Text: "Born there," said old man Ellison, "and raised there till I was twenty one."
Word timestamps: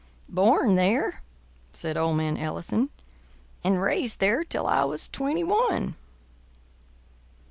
"Born 0.27 0.73
there," 0.77 1.21
said 1.73 1.95
old 1.95 2.17
man 2.17 2.35
Ellison, 2.35 2.89
"and 3.63 3.79
raised 3.83 4.19
there 4.19 4.43
till 4.43 4.65
I 4.65 4.83
was 4.83 5.07
twenty 5.07 5.43
one." 5.43 5.93